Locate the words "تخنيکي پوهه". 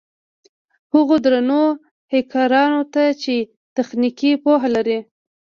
3.75-4.69